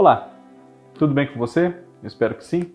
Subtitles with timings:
[0.00, 0.32] Olá,
[0.94, 1.76] tudo bem com você?
[2.02, 2.72] Espero que sim.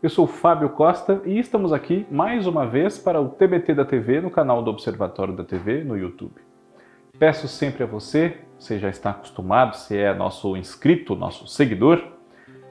[0.00, 4.20] Eu sou Fábio Costa e estamos aqui mais uma vez para o TBT da TV
[4.20, 6.40] no canal do Observatório da TV no YouTube.
[7.18, 12.00] Peço sempre a você, você já está acostumado, se é nosso inscrito, nosso seguidor,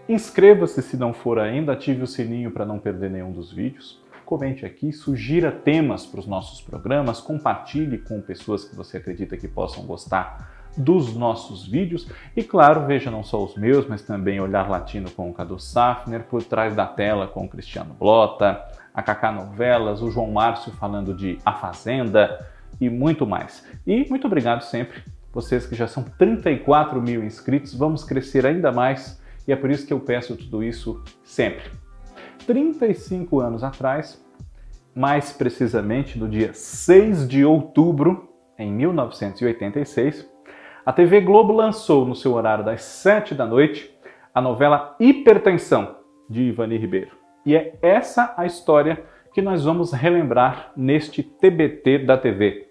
[0.07, 4.01] inscreva-se se não for ainda, ative o sininho para não perder nenhum dos vídeos.
[4.23, 9.49] Comente aqui, sugira temas para os nossos programas, compartilhe com pessoas que você acredita que
[9.49, 14.69] possam gostar dos nossos vídeos e, claro, veja não só os meus, mas também Olhar
[14.69, 18.61] Latino com o Cadu Safner, Por Trás da Tela com o Cristiano Blota,
[18.93, 22.45] a Kaká Novelas, o João Márcio falando de A Fazenda
[22.79, 23.65] e muito mais.
[23.85, 25.03] E muito obrigado sempre,
[25.33, 29.85] vocês que já são 34 mil inscritos, vamos crescer ainda mais e é por isso
[29.85, 31.63] que eu peço tudo isso sempre.
[32.45, 34.23] 35 anos atrás,
[34.93, 40.29] mais precisamente no dia 6 de outubro, em 1986,
[40.85, 43.91] a TV Globo lançou no seu horário das 7 da noite
[44.33, 47.11] a novela Hipertensão de Ivani Ribeiro.
[47.45, 52.67] E é essa a história que nós vamos relembrar neste TBT da TV.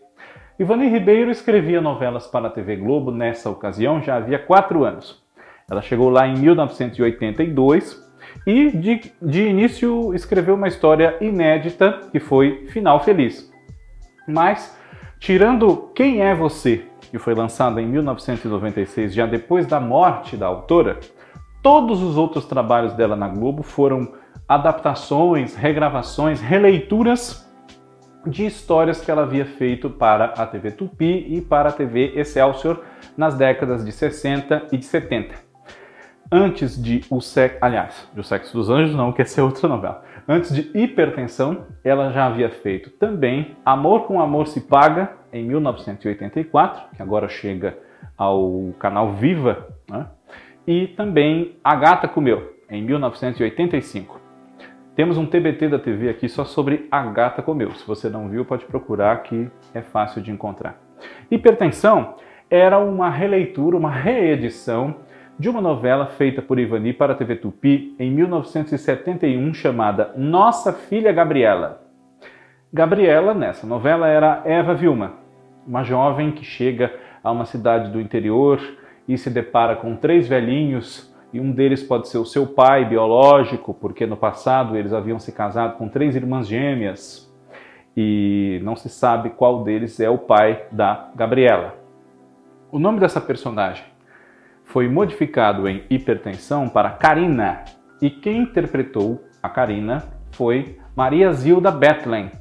[0.58, 5.22] Ivani Ribeiro escrevia novelas para a TV Globo nessa ocasião já havia quatro anos.
[5.70, 8.10] Ela chegou lá em 1982
[8.44, 13.50] e de, de início escreveu uma história inédita que foi Final Feliz.
[14.26, 14.76] Mas,
[15.20, 21.00] tirando Quem é Você que foi lançada em 1996, já depois da morte da autora,
[21.62, 24.12] todos os outros trabalhos dela na Globo foram
[24.48, 27.48] adaptações, regravações, releituras
[28.26, 32.82] de histórias que ela havia feito para a TV Tupi e para a TV Excelsior
[33.16, 35.34] nas décadas de 60 e de 70.
[36.32, 40.04] Antes de O Sexo, aliás, de O Sexo dos Anjos não, que é outra novela.
[40.28, 46.96] Antes de Hipertensão, ela já havia feito também Amor com Amor se Paga, em 1984,
[46.96, 47.78] que agora chega
[48.16, 50.06] ao canal Viva, né?
[50.66, 54.20] e também A Gata Comeu, em 1985.
[54.94, 57.72] Temos um TBT da TV aqui só sobre A Gata Comeu.
[57.72, 60.78] Se você não viu, pode procurar que é fácil de encontrar.
[61.30, 62.16] Hipertensão
[62.50, 64.96] era uma releitura, uma reedição
[65.38, 71.12] de uma novela feita por Ivani para a TV Tupi em 1971 chamada Nossa Filha
[71.12, 71.82] Gabriela.
[72.70, 75.14] Gabriela, nessa novela, era Eva Vilma,
[75.70, 76.92] uma jovem que chega
[77.22, 78.60] a uma cidade do interior
[79.06, 83.72] e se depara com três velhinhos, e um deles pode ser o seu pai biológico,
[83.72, 87.32] porque no passado eles haviam se casado com três irmãs gêmeas,
[87.96, 91.76] e não se sabe qual deles é o pai da Gabriela.
[92.72, 93.84] O nome dessa personagem
[94.64, 97.64] foi modificado em hipertensão para Karina,
[98.02, 100.02] e quem interpretou a Karina
[100.32, 102.32] foi Maria Zilda Bethlen,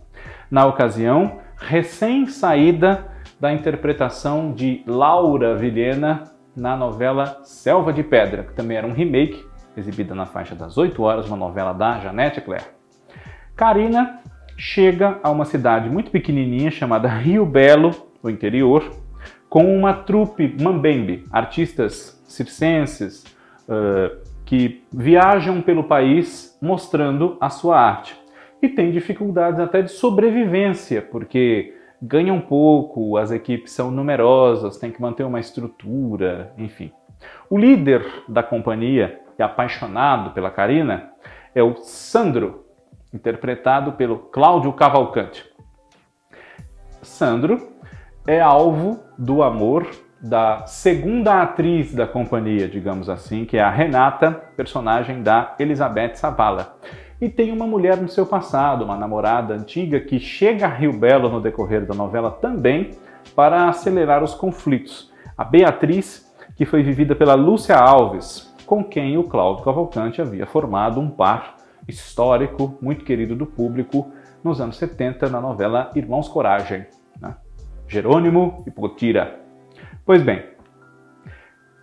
[0.50, 6.23] na ocasião recém-saída da interpretação de Laura Vilhena
[6.55, 9.45] na novela Selva de Pedra, que também era um remake,
[9.77, 12.66] exibida na faixa das 8 horas, uma novela da Janete Claire.
[13.55, 14.19] Karina
[14.57, 17.91] chega a uma cidade muito pequenininha chamada Rio Belo,
[18.22, 18.91] no interior,
[19.47, 23.23] com uma trupe mambembe, artistas circenses,
[23.67, 28.19] uh, que viajam pelo país mostrando a sua arte.
[28.61, 35.01] E tem dificuldades até de sobrevivência, porque ganham pouco, as equipes são numerosas, tem que
[35.01, 36.91] manter uma estrutura, enfim.
[37.49, 41.11] O líder da companhia, e apaixonado pela Karina,
[41.53, 42.65] é o Sandro,
[43.13, 45.45] interpretado pelo Cláudio Cavalcante.
[47.01, 47.73] Sandro
[48.27, 49.87] é alvo do amor
[50.21, 56.77] da segunda atriz da companhia, digamos assim, que é a Renata, personagem da Elizabeth Savala.
[57.22, 61.28] E tem uma mulher no seu passado, uma namorada antiga, que chega a Rio Belo
[61.28, 62.91] no decorrer da novela também
[63.35, 65.12] para acelerar os conflitos.
[65.38, 71.02] A Beatriz, que foi vivida pela Lúcia Alves, com quem o Cláudio Cavalcante havia formado
[71.02, 71.58] um par
[71.88, 74.11] histórico, muito querido do público,
[74.43, 76.85] nos anos 70, na novela Irmãos Coragem.
[77.20, 77.35] Né?
[77.88, 79.40] Jerônimo e Potira.
[80.05, 80.43] Pois bem,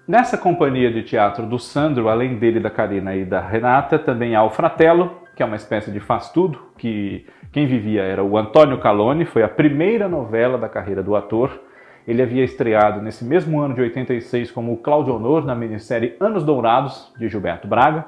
[0.08, 4.42] nessa companhia de teatro do Sandro, além dele, da Karina e da Renata, também há
[4.42, 9.26] o Fratello, que é uma espécie de faz-tudo, que quem vivia era o Antônio Calone,
[9.26, 11.60] foi a primeira novela da carreira do ator.
[12.08, 16.42] Ele havia estreado nesse mesmo ano de 86 como o Cláudio Honor na minissérie Anos
[16.42, 18.06] Dourados, de Gilberto Braga.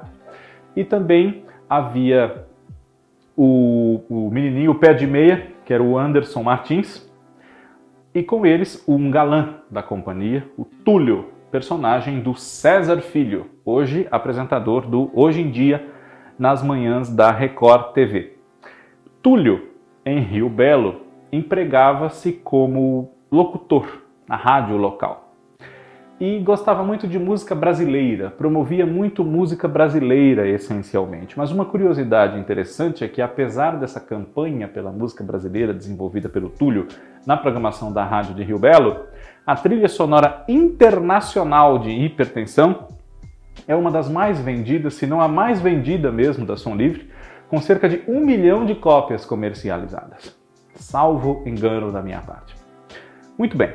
[0.75, 2.45] E também havia
[3.37, 7.07] o, o menininho Pé de Meia, que era o Anderson Martins,
[8.11, 14.87] e com eles um galã da companhia, o Túlio, personagem do César Filho, hoje apresentador
[14.87, 15.98] do Hoje em Dia
[16.39, 18.37] nas manhãs da Record TV.
[19.21, 19.71] Túlio,
[20.05, 21.01] em Rio Belo,
[21.33, 25.25] empregava-se como locutor na rádio local.
[26.21, 31.37] e gostava muito de música brasileira, promovia muito música brasileira essencialmente.
[31.37, 36.89] Mas uma curiosidade interessante é que, apesar dessa campanha pela música brasileira desenvolvida pelo Túlio
[37.25, 39.05] na programação da rádio de Rio Belo,
[39.47, 42.98] a trilha sonora internacional de hipertensão
[43.67, 47.09] é uma das mais vendidas, se não a mais vendida mesmo da Som Livre,
[47.49, 50.37] com cerca de um milhão de cópias comercializadas.
[50.75, 52.55] Salvo engano da minha parte.
[53.37, 53.73] Muito bem.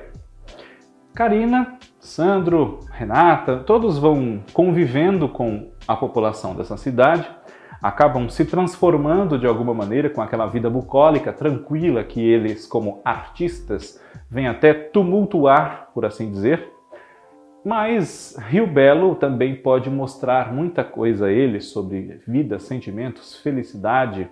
[1.15, 7.27] Karina Sandro, Renata, todos vão convivendo com a população dessa cidade,
[7.81, 14.01] acabam se transformando de alguma maneira com aquela vida bucólica, tranquila que eles, como artistas,
[14.29, 16.74] vêm até tumultuar, por assim dizer.
[17.65, 24.29] Mas Rio Belo também pode mostrar muita coisa a eles sobre vida, sentimentos, felicidade,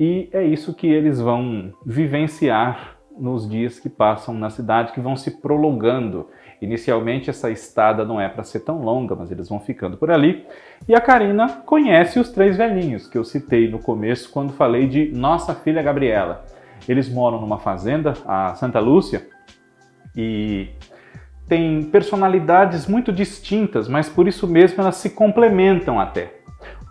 [0.00, 5.14] e é isso que eles vão vivenciar nos dias que passam na cidade, que vão
[5.14, 6.28] se prolongando
[6.64, 10.46] Inicialmente essa estada não é para ser tão longa, mas eles vão ficando por ali.
[10.88, 15.12] E a Karina conhece os três velhinhos que eu citei no começo quando falei de
[15.12, 16.44] Nossa Filha Gabriela.
[16.88, 19.26] Eles moram numa fazenda, a Santa Lúcia,
[20.16, 20.68] e
[21.48, 26.34] têm personalidades muito distintas, mas por isso mesmo elas se complementam até.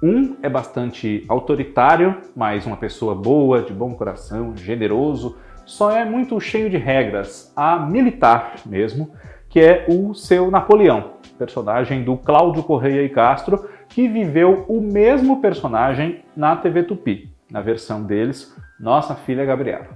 [0.01, 6.39] Um é bastante autoritário, mas uma pessoa boa, de bom coração, generoso, só é muito
[6.39, 9.11] cheio de regras, a militar mesmo,
[9.49, 15.41] que é o seu Napoleão, personagem do Cláudio Correia e Castro, que viveu o mesmo
[15.41, 19.87] personagem na TV Tupi, na versão deles, Nossa Filha Gabriela.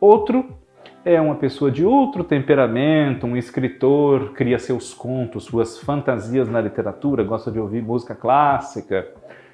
[0.00, 0.57] Outro
[1.04, 7.22] é uma pessoa de outro temperamento, um escritor, cria seus contos, suas fantasias na literatura,
[7.22, 9.06] gosta de ouvir música clássica,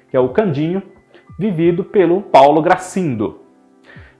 [0.09, 0.81] que é o Candinho,
[1.37, 3.41] vivido pelo Paulo Gracindo.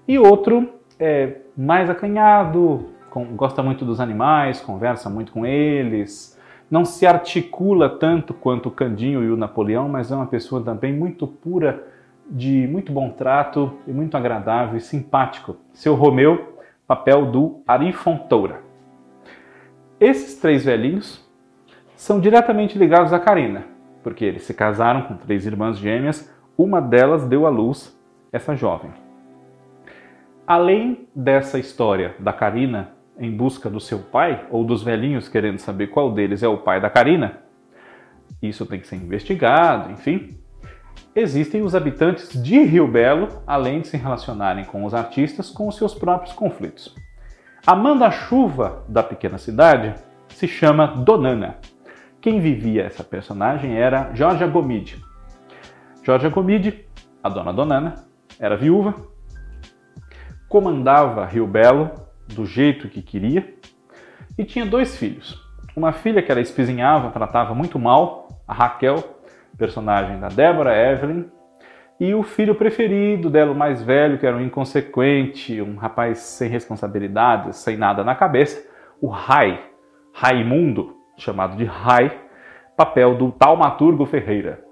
[0.07, 0.69] E outro
[0.99, 2.89] é mais acanhado,
[3.35, 6.39] gosta muito dos animais, conversa muito com eles,
[6.69, 10.93] não se articula tanto quanto o Candinho e o Napoleão, mas é uma pessoa também
[10.93, 11.87] muito pura,
[12.27, 15.57] de muito bom trato e muito agradável e simpático.
[15.73, 16.54] Seu Romeu,
[16.87, 18.61] papel do Ari Fontoura.
[19.99, 21.25] Esses três velhinhos
[21.95, 23.65] são diretamente ligados a Karina,
[24.03, 27.97] porque eles se casaram com três irmãs gêmeas, uma delas deu à luz
[28.31, 28.91] essa jovem.
[30.45, 35.87] Além dessa história da Karina em busca do seu pai, ou dos velhinhos querendo saber
[35.87, 37.39] qual deles é o pai da Karina,
[38.41, 40.37] isso tem que ser investigado, enfim.
[41.15, 45.77] Existem os habitantes de Rio Belo, além de se relacionarem com os artistas, com os
[45.77, 46.93] seus próprios conflitos.
[47.65, 49.95] A manda-chuva da pequena cidade
[50.29, 51.57] se chama Donana.
[52.19, 55.01] Quem vivia essa personagem era Georgia Gomide.
[56.03, 56.85] Georgia Gomide,
[57.23, 57.95] a dona Donana,
[58.39, 58.93] era viúva,
[60.49, 61.91] comandava Rio Belo
[62.27, 63.55] do jeito que queria
[64.37, 65.41] e tinha dois filhos.
[65.75, 69.14] Uma filha que ela espizinhava, tratava muito mal, a Raquel,
[69.57, 71.25] personagem da Débora Evelyn,
[71.99, 76.49] e o filho preferido dela, o mais velho, que era um inconsequente, um rapaz sem
[76.49, 78.67] responsabilidades, sem nada na cabeça,
[79.01, 79.63] o Rai,
[80.13, 82.19] Raimundo, chamado de Rai,
[82.75, 84.63] papel do taumaturgo Ferreira.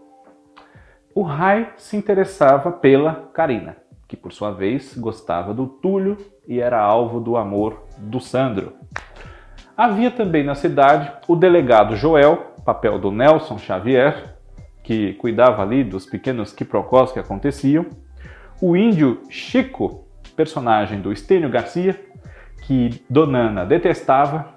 [1.16, 6.16] O Rai se interessava pela Karina que por sua vez gostava do Túlio
[6.48, 8.74] e era alvo do amor do Sandro.
[9.76, 14.33] Havia também na cidade o delegado Joel, papel do Nelson Xavier,
[14.84, 17.86] que cuidava ali dos pequenos quiprocós que aconteciam,
[18.62, 22.00] o índio Chico, personagem do Estênio Garcia,
[22.66, 24.54] que Donana detestava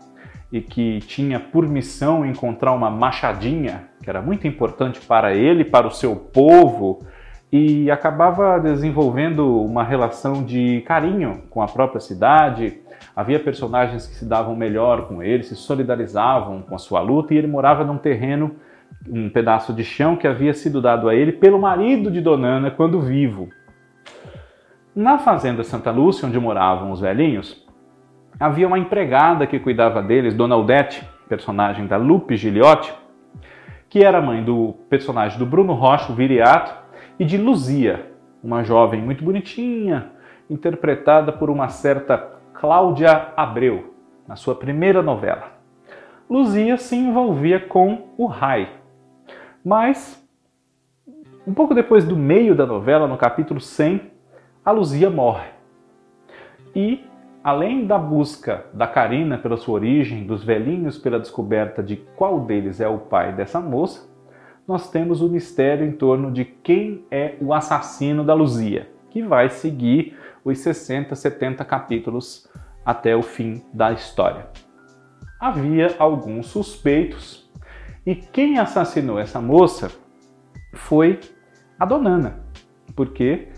[0.52, 5.86] e que tinha por missão encontrar uma machadinha, que era muito importante para ele, para
[5.86, 7.00] o seu povo
[7.50, 12.80] e acabava desenvolvendo uma relação de carinho com a própria cidade.
[13.14, 17.38] Havia personagens que se davam melhor com ele, se solidarizavam com a sua luta, e
[17.38, 18.56] ele morava num terreno,
[19.08, 23.00] um pedaço de chão que havia sido dado a ele pelo marido de Donana quando
[23.00, 23.48] vivo.
[24.94, 27.64] Na fazenda Santa Lúcia, onde moravam os velhinhos,
[28.40, 30.56] havia uma empregada que cuidava deles, Dona
[31.28, 32.92] personagem da Lupe Giliotti,
[33.88, 36.72] que era mãe do personagem do Bruno Rocha, Viriato,
[37.18, 38.12] e de Luzia,
[38.42, 40.12] uma jovem muito bonitinha,
[40.48, 42.16] interpretada por uma certa
[42.54, 43.94] Cláudia Abreu,
[44.26, 45.55] na sua primeira novela.
[46.28, 48.68] Luzia se envolvia com o Rai,
[49.64, 50.20] mas
[51.46, 54.10] um pouco depois do meio da novela, no capítulo 100,
[54.64, 55.50] a Luzia morre.
[56.74, 57.04] E,
[57.44, 62.80] além da busca da Karina pela sua origem, dos velhinhos pela descoberta de qual deles
[62.80, 64.10] é o pai dessa moça,
[64.66, 69.48] nós temos o mistério em torno de quem é o assassino da Luzia, que vai
[69.48, 72.50] seguir os 60, 70 capítulos
[72.84, 74.65] até o fim da história.
[75.40, 77.50] Havia alguns suspeitos.
[78.04, 79.90] E quem assassinou essa moça
[80.74, 81.20] foi
[81.78, 82.44] a Donana,
[82.94, 83.48] porque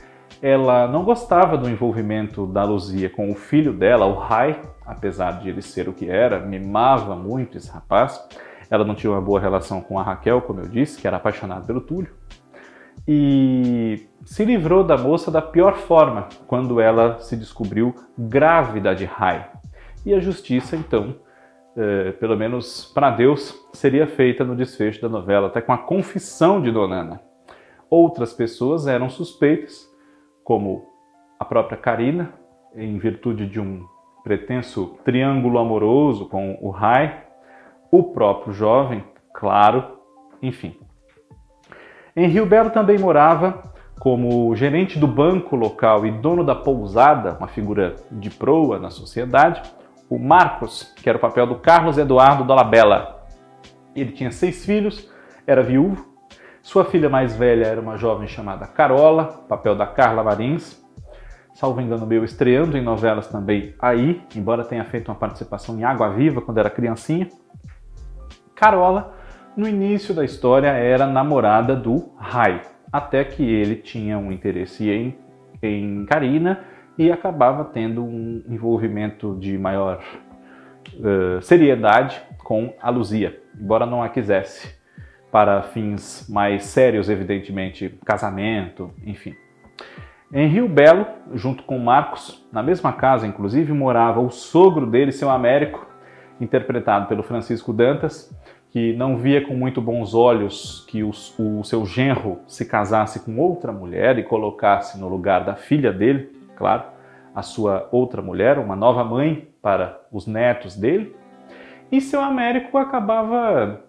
[0.40, 5.48] ela não gostava do envolvimento da Luzia com o filho dela, o Rai, apesar de
[5.48, 8.22] ele ser o que era, mimava muito esse rapaz.
[8.70, 11.64] Ela não tinha uma boa relação com a Raquel, como eu disse, que era apaixonada
[11.64, 12.12] pelo Túlio.
[13.06, 19.48] E se livrou da moça da pior forma, quando ela se descobriu grávida de Rai.
[20.04, 21.16] E a justiça, então,
[21.80, 26.60] eh, pelo menos para Deus, seria feita no desfecho da novela, até com a confissão
[26.60, 27.20] de Dona Ana.
[27.88, 29.88] Outras pessoas eram suspeitas,
[30.42, 30.86] como
[31.38, 32.34] a própria Karina,
[32.74, 33.86] em virtude de um
[34.24, 37.22] pretenso triângulo amoroso com o Rai,
[37.92, 40.00] o próprio jovem, claro,
[40.42, 40.76] enfim.
[42.16, 47.46] Em Rio Belo também morava, como gerente do banco local e dono da pousada, uma
[47.46, 49.62] figura de proa na sociedade,
[50.08, 53.26] o Marcos, que era o papel do Carlos Eduardo Dolabella.
[53.94, 55.10] Ele tinha seis filhos,
[55.46, 56.06] era viúvo.
[56.62, 60.82] Sua filha mais velha era uma jovem chamada Carola, papel da Carla Marins.
[61.54, 66.10] Salvo engano meu, estreando em novelas também aí, embora tenha feito uma participação em Água
[66.10, 67.28] Viva quando era criancinha.
[68.54, 69.14] Carola,
[69.56, 72.62] no início da história, era namorada do Rai,
[72.92, 75.18] até que ele tinha um interesse em,
[75.62, 76.64] em Karina
[76.98, 80.02] e acabava tendo um envolvimento de maior
[80.94, 84.76] uh, seriedade com a Luzia, embora não a quisesse
[85.30, 89.34] para fins mais sérios, evidentemente, casamento, enfim.
[90.32, 95.30] Em Rio Belo, junto com Marcos, na mesma casa, inclusive, morava o sogro dele, seu
[95.30, 95.86] Américo,
[96.40, 98.34] interpretado pelo Francisco Dantas,
[98.70, 103.38] que não via com muito bons olhos que o, o, seu genro se casasse com
[103.38, 106.82] outra mulher e colocasse no lugar da filha dele, claro,
[107.32, 111.14] a sua outra mulher, uma nova mãe para os netos dele.
[111.90, 113.80] E seu Américo acabava,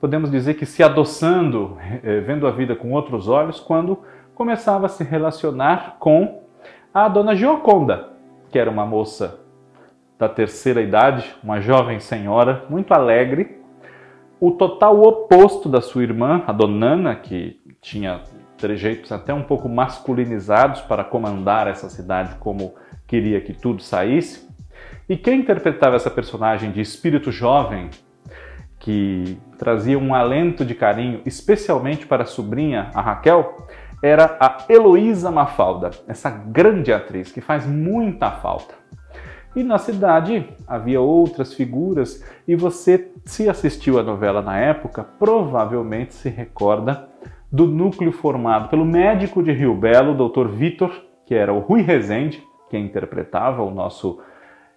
[0.00, 3.98] podemos dizer que se adoçando, eh, vendo a vida com outros olhos, quando
[4.34, 6.42] começava a se relacionar com
[6.94, 8.10] a dona Gioconda,
[8.50, 9.40] que era uma moça
[10.18, 13.60] da terceira idade, uma jovem senhora, muito alegre,
[14.40, 18.20] o total oposto da sua irmã, a Donana, que tinha
[18.62, 22.74] trejeitos até um pouco masculinizados para comandar essa cidade como
[23.08, 24.48] queria que tudo saísse.
[25.08, 27.90] E quem interpretava essa personagem de espírito jovem,
[28.78, 33.66] que trazia um alento de carinho, especialmente para a sobrinha, a Raquel,
[34.00, 38.74] era a Heloísa Mafalda, essa grande atriz que faz muita falta.
[39.56, 46.14] E na cidade havia outras figuras, e você, se assistiu a novela na época, provavelmente
[46.14, 47.11] se recorda
[47.52, 50.48] do núcleo formado pelo médico de Rio Belo, Dr.
[50.48, 50.90] Vitor,
[51.26, 54.18] que era o Rui Rezende, quem interpretava o nosso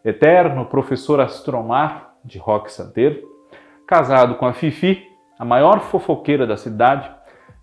[0.04, 3.24] eterno professor Astromar de Roque Santeiro,
[3.88, 5.08] casado com a Fifi,
[5.40, 7.10] a maior fofoqueira da cidade,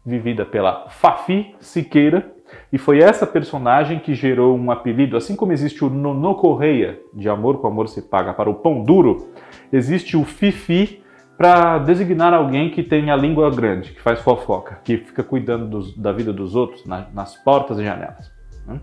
[0.05, 2.33] vivida pela Fafi Siqueira,
[2.73, 7.29] e foi essa personagem que gerou um apelido, assim como existe o Nono Correia, de
[7.29, 9.29] Amor com Amor se Paga, para o Pão Duro,
[9.71, 11.02] existe o Fifi
[11.43, 15.93] para designar alguém que tem a língua grande, que faz fofoca, que fica cuidando dos,
[15.97, 18.31] da vida dos outros na, nas portas e janelas.
[18.65, 18.79] Né?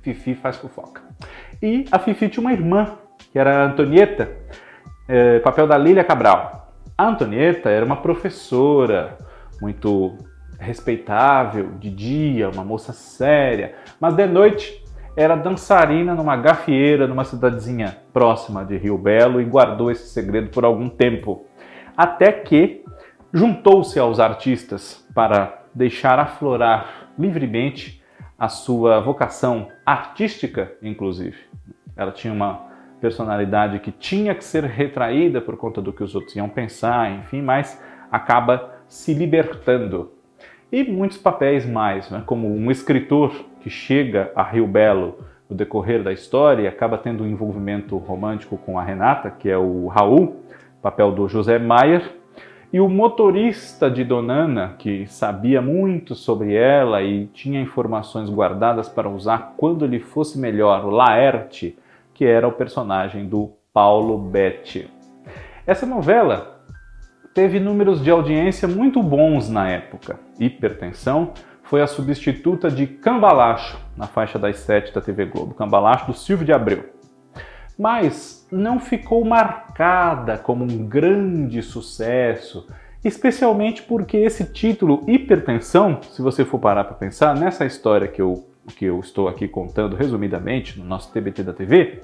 [0.00, 1.02] Fifi faz fofoca.
[1.62, 2.92] E a Fifi tinha uma irmã,
[3.30, 4.26] que era a Antonieta,
[5.06, 6.72] é, papel da Lília Cabral.
[6.96, 9.18] A Antonieta era uma professora
[9.60, 10.16] muito
[10.58, 14.82] respeitável de dia, uma moça séria, mas de noite
[15.16, 20.64] era dançarina numa gafieira numa cidadezinha próxima de Rio Belo e guardou esse segredo por
[20.64, 21.46] algum tempo,
[21.96, 22.84] até que
[23.32, 28.02] juntou-se aos artistas para deixar aflorar livremente
[28.38, 31.36] a sua vocação artística, inclusive.
[31.96, 32.66] Ela tinha uma
[33.00, 37.42] personalidade que tinha que ser retraída por conta do que os outros iam pensar, enfim,
[37.42, 40.12] mas acaba se libertando
[40.70, 42.22] e muitos papéis mais, né?
[42.26, 47.22] como um escritor que chega a Rio Belo no decorrer da história e acaba tendo
[47.22, 50.42] um envolvimento romântico com a Renata, que é o Raul,
[50.86, 52.14] papel do José Maier,
[52.72, 59.08] e o motorista de Donana, que sabia muito sobre ela e tinha informações guardadas para
[59.08, 61.76] usar quando lhe fosse melhor, o Laerte,
[62.14, 64.88] que era o personagem do Paulo Betti.
[65.66, 66.60] Essa novela
[67.34, 70.20] teve números de audiência muito bons na época.
[70.38, 71.32] Hipertensão
[71.64, 76.46] foi a substituta de Cambalacho na faixa das sete da TV Globo, Cambalacho do Silvio
[76.46, 76.95] de Abreu.
[77.78, 82.66] Mas não ficou marcada como um grande sucesso,
[83.04, 88.46] especialmente porque esse título Hipertensão, se você for parar para pensar nessa história que eu,
[88.76, 92.00] que eu estou aqui contando resumidamente no nosso TBT da TV,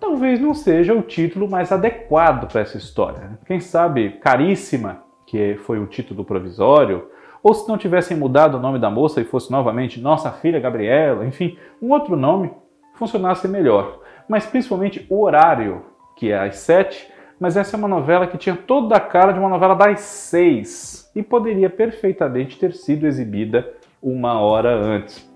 [0.00, 3.38] talvez não seja o título mais adequado para essa história.
[3.46, 7.08] Quem sabe Caríssima, que foi o título provisório,
[7.42, 11.24] ou se não tivessem mudado o nome da moça e fosse novamente Nossa Filha Gabriela,
[11.24, 12.50] enfim, um outro nome,
[12.94, 14.00] funcionasse melhor.
[14.30, 17.10] Mas principalmente o horário, que é às sete,
[17.40, 21.10] mas essa é uma novela que tinha toda a cara de uma novela das seis
[21.16, 23.68] e poderia perfeitamente ter sido exibida
[24.00, 25.28] uma hora antes.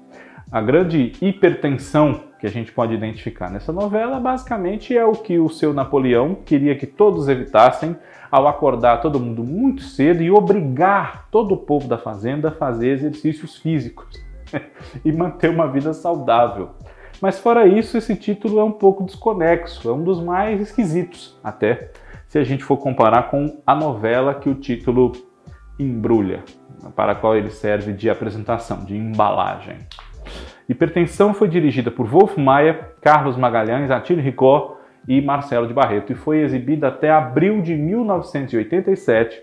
[0.49, 5.49] A grande hipertensão que a gente pode identificar nessa novela basicamente é o que o
[5.49, 7.97] seu Napoleão queria que todos evitassem
[8.31, 12.91] ao acordar todo mundo muito cedo e obrigar todo o povo da fazenda a fazer
[12.91, 14.25] exercícios físicos
[15.05, 16.71] e manter uma vida saudável.
[17.21, 21.90] Mas fora isso, esse título é um pouco desconexo, é um dos mais esquisitos, até
[22.26, 25.12] se a gente for comparar com a novela que o título
[25.78, 26.42] embrulha,
[26.94, 29.78] para a qual ele serve de apresentação, de embalagem.
[30.68, 36.14] Hipertensão foi dirigida por Wolf Maia, Carlos Magalhães, Atílio Ricó e Marcelo de Barreto e
[36.14, 39.42] foi exibida até abril de 1987.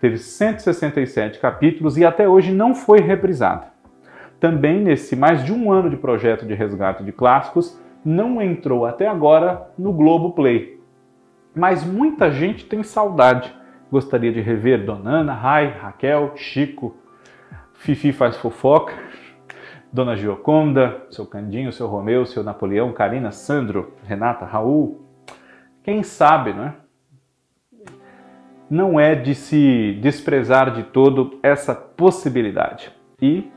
[0.00, 3.77] Teve 167 capítulos e até hoje não foi reprisada
[4.40, 9.06] também nesse mais de um ano de projeto de resgate de clássicos, não entrou até
[9.06, 10.80] agora no Globo Play.
[11.54, 13.54] Mas muita gente tem saudade.
[13.90, 16.96] Gostaria de rever Dona Ana, Rai, Raquel, Chico,
[17.74, 18.92] Fifi faz fofoca,
[19.92, 25.06] Dona Gioconda, seu Candinho, seu Romeu, seu Napoleão, Karina, Sandro, Renata, Raul.
[25.82, 26.74] Quem sabe, não é?
[28.68, 32.92] Não é de se desprezar de todo essa possibilidade.
[33.22, 33.50] E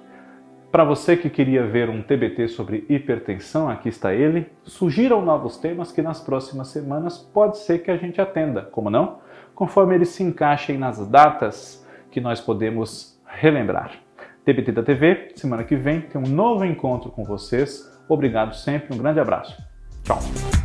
[0.71, 4.49] para você que queria ver um TBT sobre hipertensão, aqui está ele.
[4.63, 9.19] Sugiram novos temas que nas próximas semanas pode ser que a gente atenda, como não?
[9.53, 13.91] Conforme eles se encaixem nas datas que nós podemos relembrar.
[14.45, 17.91] TBT da TV, semana que vem tem um novo encontro com vocês.
[18.07, 19.61] Obrigado sempre, um grande abraço.
[20.03, 20.60] Tchau.